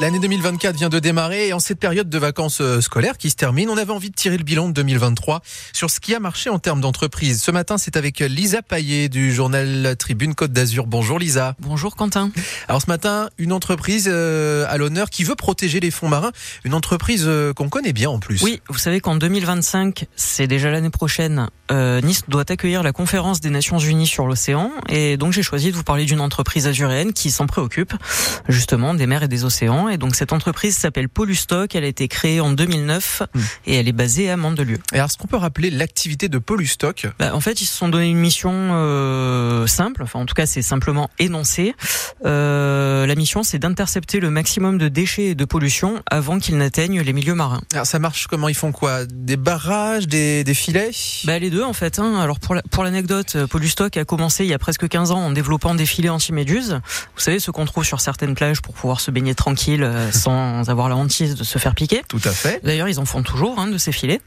L'année 0.00 0.20
2024 0.20 0.76
vient 0.76 0.90
de 0.90 1.00
démarrer 1.00 1.48
et 1.48 1.52
en 1.52 1.58
cette 1.58 1.80
période 1.80 2.08
de 2.08 2.18
vacances 2.18 2.60
euh, 2.60 2.80
scolaires 2.80 3.18
qui 3.18 3.30
se 3.30 3.34
termine, 3.34 3.68
on 3.68 3.76
avait 3.76 3.90
envie 3.90 4.10
de 4.10 4.14
tirer 4.14 4.38
le 4.38 4.44
bilan 4.44 4.68
de 4.68 4.72
2023 4.72 5.42
sur 5.72 5.90
ce 5.90 5.98
qui 5.98 6.14
a 6.14 6.20
marché 6.20 6.50
en 6.50 6.60
termes 6.60 6.80
d'entreprise. 6.80 7.42
Ce 7.42 7.50
matin, 7.50 7.78
c'est 7.78 7.96
avec 7.96 8.20
Lisa 8.20 8.62
Paillet 8.62 9.08
du 9.08 9.34
journal 9.34 9.96
Tribune 9.98 10.36
Côte 10.36 10.52
d'Azur. 10.52 10.86
Bonjour 10.86 11.18
Lisa. 11.18 11.56
Bonjour 11.58 11.96
Quentin. 11.96 12.30
Alors 12.68 12.80
ce 12.80 12.86
matin, 12.86 13.28
une 13.38 13.52
entreprise 13.52 14.08
euh, 14.08 14.66
à 14.68 14.76
l'honneur 14.76 15.10
qui 15.10 15.24
veut 15.24 15.34
protéger 15.34 15.80
les 15.80 15.90
fonds 15.90 16.08
marins, 16.08 16.30
une 16.62 16.74
entreprise 16.74 17.24
euh, 17.26 17.52
qu'on 17.52 17.68
connaît 17.68 17.92
bien 17.92 18.08
en 18.08 18.20
plus. 18.20 18.40
Oui, 18.44 18.62
vous 18.68 18.78
savez 18.78 19.00
qu'en 19.00 19.16
2025, 19.16 20.06
c'est 20.14 20.46
déjà 20.46 20.70
l'année 20.70 20.90
prochaine, 20.90 21.48
Nice 21.70 22.22
doit 22.28 22.44
accueillir 22.48 22.82
la 22.82 22.92
conférence 22.92 23.40
des 23.40 23.50
Nations 23.50 23.78
Unies 23.78 24.06
sur 24.06 24.26
l'océan 24.26 24.70
et 24.88 25.18
donc 25.18 25.32
j'ai 25.32 25.42
choisi 25.42 25.70
de 25.70 25.76
vous 25.76 25.82
parler 25.82 26.06
d'une 26.06 26.20
entreprise 26.20 26.66
azuréenne 26.66 27.12
qui 27.12 27.30
s'en 27.30 27.46
préoccupe 27.46 27.92
justement 28.48 28.94
des 28.94 29.06
mers 29.06 29.22
et 29.22 29.28
des 29.28 29.44
océans 29.44 29.87
et 29.90 29.98
donc 29.98 30.14
cette 30.14 30.32
entreprise 30.32 30.76
s'appelle 30.76 31.08
Polustock. 31.08 31.74
Elle 31.74 31.84
a 31.84 31.88
été 31.88 32.08
créée 32.08 32.40
en 32.40 32.50
2009 32.50 33.22
hmm. 33.34 33.40
et 33.66 33.74
elle 33.74 33.88
est 33.88 33.92
basée 33.92 34.30
à 34.30 34.36
Mandelieu. 34.36 34.78
Et 34.92 34.96
alors, 34.96 35.06
est-ce 35.06 35.18
qu'on 35.18 35.28
peut 35.28 35.36
rappeler 35.36 35.70
l'activité 35.70 36.28
de 36.28 36.38
Polustock? 36.38 37.06
Bah, 37.18 37.34
En 37.34 37.40
fait, 37.40 37.60
ils 37.60 37.66
se 37.66 37.76
sont 37.76 37.88
donné 37.88 38.08
une 38.08 38.18
mission 38.18 38.52
euh, 38.52 39.66
simple. 39.66 40.02
Enfin, 40.02 40.18
en 40.18 40.26
tout 40.26 40.34
cas, 40.34 40.46
c'est 40.46 40.62
simplement 40.62 41.10
énoncé. 41.18 41.74
Euh, 42.24 43.06
la 43.06 43.14
mission, 43.14 43.42
c'est 43.42 43.58
d'intercepter 43.58 44.20
le 44.20 44.30
maximum 44.30 44.78
de 44.78 44.88
déchets 44.88 45.26
et 45.26 45.34
de 45.34 45.44
pollution 45.44 46.02
avant 46.10 46.38
qu'ils 46.38 46.56
n'atteignent 46.56 47.02
les 47.02 47.12
milieux 47.12 47.34
marins. 47.34 47.60
Alors, 47.72 47.86
ça 47.86 47.98
marche 47.98 48.26
comment? 48.26 48.48
Ils 48.48 48.54
font 48.54 48.72
quoi? 48.72 49.04
Des 49.04 49.36
barrages, 49.36 50.08
des, 50.08 50.44
des 50.44 50.54
filets? 50.54 50.90
Bah, 51.24 51.38
Les 51.38 51.50
deux, 51.50 51.64
en 51.64 51.74
fait. 51.74 51.98
Hein. 51.98 52.18
Alors, 52.20 52.38
pour 52.40 52.84
l'anecdote, 52.84 53.34
la, 53.34 53.42
pour 53.42 53.58
Polustock 53.58 53.96
a 53.96 54.04
commencé 54.04 54.44
il 54.44 54.50
y 54.50 54.54
a 54.54 54.58
presque 54.58 54.88
15 54.88 55.10
ans 55.10 55.18
en 55.18 55.30
développant 55.32 55.74
des 55.74 55.84
filets 55.84 56.08
anti-méduses. 56.08 56.80
Vous 57.16 57.20
savez, 57.20 57.40
ce 57.40 57.50
qu'on 57.50 57.64
trouve 57.64 57.84
sur 57.84 58.00
certaines 58.00 58.36
plages 58.36 58.62
pour 58.62 58.72
pouvoir 58.72 59.00
se 59.00 59.10
baigner 59.10 59.34
tranquille 59.34 59.77
euh, 59.82 60.12
sans 60.12 60.68
avoir 60.68 60.88
la 60.88 60.96
hantise 60.96 61.34
de 61.34 61.44
se 61.44 61.58
faire 61.58 61.74
piquer. 61.74 62.02
Tout 62.08 62.20
à 62.24 62.30
fait. 62.30 62.60
D'ailleurs, 62.64 62.88
ils 62.88 62.98
en 63.00 63.04
font 63.04 63.22
toujours 63.22 63.58
hein, 63.58 63.66
de 63.68 63.78
ces 63.78 63.92
filets. 63.92 64.20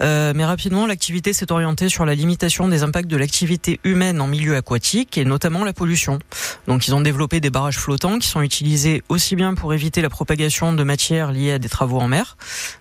Euh, 0.00 0.32
mais 0.34 0.44
rapidement, 0.44 0.86
l'activité 0.86 1.32
s'est 1.32 1.52
orientée 1.52 1.88
sur 1.88 2.04
la 2.04 2.14
limitation 2.14 2.68
des 2.68 2.82
impacts 2.82 3.10
de 3.10 3.16
l'activité 3.16 3.80
humaine 3.84 4.20
en 4.20 4.26
milieu 4.26 4.56
aquatique 4.56 5.18
et 5.18 5.24
notamment 5.24 5.64
la 5.64 5.72
pollution. 5.72 6.18
Donc, 6.66 6.88
ils 6.88 6.94
ont 6.94 7.00
développé 7.00 7.40
des 7.40 7.50
barrages 7.50 7.78
flottants 7.78 8.18
qui 8.18 8.28
sont 8.28 8.42
utilisés 8.42 9.02
aussi 9.08 9.36
bien 9.36 9.54
pour 9.54 9.74
éviter 9.74 10.02
la 10.02 10.10
propagation 10.10 10.72
de 10.72 10.82
matières 10.82 11.32
liées 11.32 11.52
à 11.52 11.58
des 11.58 11.68
travaux 11.68 12.00
en 12.00 12.08
mer, 12.08 12.36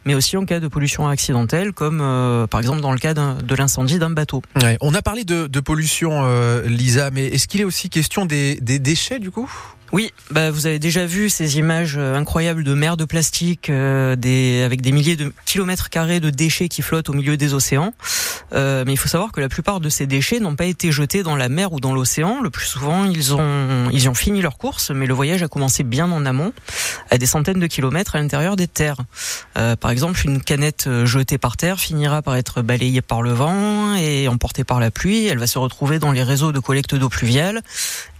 mais 0.05 0.13
aussi 0.13 0.37
en 0.37 0.45
cas 0.45 0.59
de 0.59 0.67
pollution 0.67 1.07
accidentelle, 1.07 1.73
comme 1.73 1.99
euh, 2.01 2.47
par 2.47 2.59
exemple 2.59 2.81
dans 2.81 2.91
le 2.91 2.99
cas 2.99 3.13
de 3.13 3.55
l'incendie 3.55 3.99
d'un 3.99 4.09
bateau. 4.09 4.41
Ouais, 4.61 4.77
on 4.81 4.93
a 4.93 5.01
parlé 5.01 5.23
de, 5.23 5.47
de 5.47 5.59
pollution, 5.59 6.21
euh, 6.23 6.65
Lisa, 6.67 7.11
mais 7.11 7.27
est-ce 7.27 7.47
qu'il 7.47 7.61
est 7.61 7.65
aussi 7.65 7.89
question 7.89 8.25
des, 8.25 8.55
des 8.61 8.79
déchets 8.79 9.19
du 9.19 9.31
coup? 9.31 9.49
Oui, 9.91 10.11
bah 10.29 10.51
vous 10.51 10.67
avez 10.67 10.79
déjà 10.79 11.05
vu 11.05 11.29
ces 11.29 11.57
images 11.57 11.95
euh, 11.97 12.15
incroyables 12.15 12.63
de 12.63 12.73
mers 12.73 12.97
de 12.97 13.05
plastique, 13.05 13.69
euh, 13.69 14.13
avec 14.65 14.81
des 14.81 14.91
milliers 14.91 15.15
de 15.15 15.33
kilomètres 15.45 15.89
carrés 15.89 16.19
de 16.19 16.29
déchets 16.29 16.69
qui 16.69 16.81
flottent 16.81 17.09
au 17.09 17.13
milieu 17.13 17.37
des 17.37 17.53
océans. 17.53 17.93
Euh, 18.53 18.83
mais 18.85 18.93
il 18.93 18.97
faut 18.97 19.07
savoir 19.07 19.31
que 19.31 19.41
la 19.41 19.49
plupart 19.49 19.79
de 19.79 19.89
ces 19.89 20.05
déchets 20.05 20.39
n'ont 20.39 20.55
pas 20.55 20.65
été 20.65 20.91
jetés 20.91 21.23
dans 21.23 21.35
la 21.35 21.49
mer 21.49 21.73
ou 21.73 21.79
dans 21.79 21.93
l'océan. 21.93 22.41
Le 22.41 22.49
plus 22.49 22.65
souvent, 22.65 23.05
ils 23.05 23.33
ont 23.33 23.89
ils 23.91 24.09
ont 24.09 24.13
fini 24.13 24.41
leur 24.41 24.57
course, 24.57 24.91
mais 24.91 25.07
le 25.07 25.13
voyage 25.13 25.43
a 25.43 25.47
commencé 25.47 25.83
bien 25.83 26.11
en 26.11 26.25
amont, 26.25 26.53
à 27.09 27.17
des 27.17 27.25
centaines 27.25 27.59
de 27.59 27.67
kilomètres 27.67 28.15
à 28.15 28.19
l'intérieur 28.19 28.55
des 28.55 28.67
terres. 28.67 28.97
Euh, 29.57 29.75
par 29.75 29.91
exemple, 29.91 30.21
une 30.25 30.41
canette 30.41 30.89
jetée 31.05 31.37
par 31.37 31.57
terre 31.57 31.79
finira 31.79 32.21
par 32.21 32.35
être 32.35 32.61
balayée 32.61 33.01
par 33.01 33.21
le 33.21 33.31
vent 33.31 33.95
et 33.95 34.27
emportée 34.27 34.63
par 34.63 34.79
la 34.79 34.91
pluie. 34.91 35.27
Elle 35.27 35.39
va 35.39 35.47
se 35.47 35.59
retrouver 35.59 35.99
dans 35.99 36.11
les 36.11 36.23
réseaux 36.23 36.51
de 36.51 36.59
collecte 36.59 36.95
d'eau 36.95 37.09
pluviale 37.09 37.61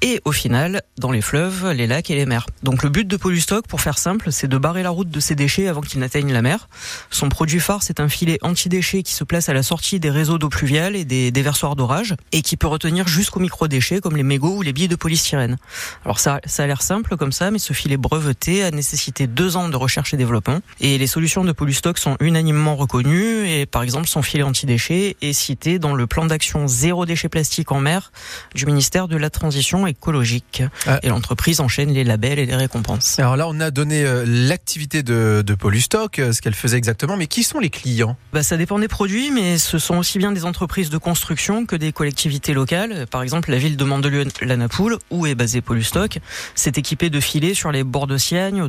et 0.01 0.21
au 0.25 0.31
final 0.31 0.81
dans 0.97 1.11
les 1.11 1.21
fleuves 1.21 1.71
les 1.71 1.87
lacs 1.87 2.09
et 2.09 2.15
les 2.15 2.25
mers. 2.25 2.45
Donc 2.63 2.83
le 2.83 2.89
but 2.89 3.07
de 3.07 3.17
Polustock, 3.17 3.67
pour 3.67 3.81
faire 3.81 3.97
simple, 3.97 4.31
c'est 4.31 4.47
de 4.47 4.57
barrer 4.57 4.83
la 4.83 4.89
route 4.89 5.09
de 5.09 5.19
ces 5.19 5.35
déchets 5.35 5.67
avant 5.67 5.81
qu'ils 5.81 5.99
n'atteignent 5.99 6.33
la 6.33 6.41
mer. 6.41 6.69
Son 7.09 7.29
produit 7.29 7.59
phare, 7.59 7.83
c'est 7.83 7.99
un 7.99 8.09
filet 8.09 8.37
anti-déchets 8.41 9.03
qui 9.03 9.13
se 9.13 9.23
place 9.23 9.49
à 9.49 9.53
la 9.53 9.63
sortie 9.63 9.99
des 9.99 10.09
réseaux 10.09 10.37
d'eau 10.37 10.49
pluviale 10.49 10.95
et 10.95 11.05
des 11.05 11.31
déversoirs 11.31 11.75
d'orage 11.75 12.15
et 12.31 12.41
qui 12.41 12.57
peut 12.57 12.67
retenir 12.67 13.07
jusqu'aux 13.07 13.39
micro-déchets 13.39 14.01
comme 14.01 14.17
les 14.17 14.23
mégots 14.23 14.55
ou 14.57 14.61
les 14.61 14.73
billes 14.73 14.87
de 14.87 14.95
polystyrène. 14.95 15.57
Alors 16.05 16.19
ça, 16.19 16.39
ça 16.45 16.63
a 16.63 16.67
l'air 16.67 16.81
simple 16.81 17.17
comme 17.17 17.31
ça, 17.31 17.51
mais 17.51 17.59
ce 17.59 17.73
filet 17.73 17.97
breveté 17.97 18.63
nécessité 18.79 19.27
deux 19.27 19.57
ans 19.57 19.69
de 19.69 19.75
recherche 19.75 20.13
et 20.13 20.17
développement. 20.17 20.59
Et 20.79 20.97
les 20.97 21.07
solutions 21.07 21.43
de 21.43 21.51
Polustock 21.51 21.97
sont 21.97 22.15
unanimement 22.19 22.75
reconnues 22.75 23.47
et 23.47 23.65
par 23.65 23.83
exemple 23.83 24.07
son 24.07 24.21
filet 24.21 24.43
anti-déchets 24.43 25.17
est 25.21 25.33
cité 25.33 25.79
dans 25.79 25.93
le 25.93 26.07
plan 26.07 26.25
d'action 26.25 26.67
zéro 26.67 27.05
déchet 27.05 27.29
plastique 27.29 27.71
en 27.71 27.79
mer 27.79 28.11
du 28.55 28.65
ministère 28.65 29.07
de 29.07 29.17
la 29.17 29.29
Transition 29.29 29.85
écologique. 29.85 30.63
Ah. 30.87 30.99
Et 31.03 31.09
l'entreprise 31.09 31.59
enchaîne 31.59 31.91
les 31.93 32.03
labels 32.03 32.39
et 32.39 32.45
les 32.45 32.55
récompenses. 32.55 33.19
Alors 33.19 33.35
là, 33.35 33.47
on 33.47 33.59
a 33.59 33.69
donné 33.71 34.05
euh, 34.05 34.23
l'activité 34.25 35.03
de, 35.03 35.43
de 35.45 35.53
Polustock, 35.53 36.19
euh, 36.19 36.31
ce 36.31 36.41
qu'elle 36.41 36.55
faisait 36.55 36.77
exactement, 36.77 37.17
mais 37.17 37.27
qui 37.27 37.43
sont 37.43 37.59
les 37.59 37.69
clients? 37.69 38.15
Bah, 38.33 38.43
Ça 38.43 38.57
dépend 38.57 38.79
des 38.79 38.87
produits, 38.87 39.31
mais 39.31 39.57
ce 39.57 39.77
sont 39.77 39.97
aussi 39.97 40.17
bien 40.17 40.31
des 40.31 40.45
entreprises 40.45 40.89
de 40.89 40.97
construction 40.97 41.65
que 41.65 41.75
des 41.75 41.91
collectivités 41.91 42.53
locales. 42.53 43.07
Par 43.11 43.21
exemple, 43.23 43.51
la 43.51 43.57
ville 43.57 43.77
de 43.77 43.83
Mandelieu-la-Napoule, 43.83 44.97
où 45.09 45.25
est 45.25 45.35
basé 45.35 45.61
Polustock, 45.61 46.19
s'est 46.55 46.73
équipée 46.75 47.09
de 47.09 47.19
filets 47.19 47.53
sur 47.53 47.71
les 47.71 47.83
bords 47.83 48.07
de 48.07 48.17
Siagne, 48.17 48.61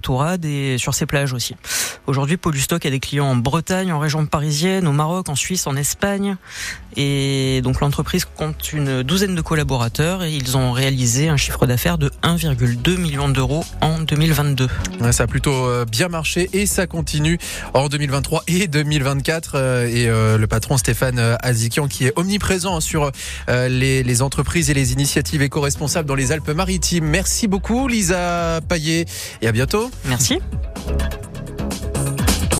et 0.43 0.78
sur 0.78 0.94
ses 0.94 1.06
plages 1.06 1.33
aussi. 1.33 1.55
Aujourd'hui, 2.06 2.37
Polustock 2.37 2.84
a 2.87 2.91
des 2.91 3.00
clients 3.00 3.27
en 3.27 3.37
Bretagne, 3.37 3.93
en 3.93 3.99
région 3.99 4.27
parisienne, 4.27 4.87
au 4.87 4.93
Maroc, 4.93 5.28
en 5.28 5.37
Suisse, 5.37 5.66
en 5.66 5.77
Espagne. 5.77 6.37
Et 6.97 7.61
donc 7.62 7.81
l'entreprise 7.81 8.25
compte 8.25 8.72
une 8.72 9.03
douzaine 9.03 9.34
de 9.34 9.41
collaborateurs 9.41 10.25
et 10.25 10.33
ils 10.33 10.56
ont 10.56 10.72
réalisé 10.72 11.28
un 11.28 11.37
chiffre 11.37 11.66
d'affaires 11.66 11.99
de 11.99 12.10
1,2 12.22 12.97
million 12.97 13.28
d'euros 13.28 13.65
en 13.81 14.00
2022. 14.00 14.69
ça 15.12 15.22
a 15.22 15.27
plutôt 15.27 15.53
euh, 15.53 15.84
bien 15.84 16.09
marché 16.09 16.50
et 16.53 16.66
ça 16.66 16.87
continue 16.87 17.39
en 17.75 17.89
2023 17.89 18.43
et 18.49 18.66
2024. 18.66 19.53
Euh, 19.55 19.87
et 19.87 20.09
euh, 20.09 20.37
le 20.37 20.47
patron 20.47 20.77
Stéphane 20.77 21.37
Azikian 21.43 21.87
qui 21.87 22.06
est 22.06 22.12
omniprésent 22.16 22.81
sur 22.81 23.12
les, 23.49 24.03
les 24.03 24.22
entreprises 24.22 24.71
et 24.71 24.75
les 24.75 24.93
initiatives 24.93 25.43
éco-responsables 25.43 26.09
dans 26.09 26.15
les 26.15 26.33
Alpes-Maritimes. 26.33 27.05
Merci 27.05 27.47
beaucoup 27.47 27.89
Lisa 27.89 28.60
Paillet 28.69 29.05
et 29.43 29.49
à 29.49 29.53
bientôt. 29.53 29.90
Merci. 30.06 30.39